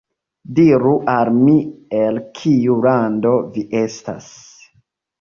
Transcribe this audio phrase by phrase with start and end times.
[0.59, 1.53] Diru al mi,
[1.99, 4.37] el kiu lando vi estas.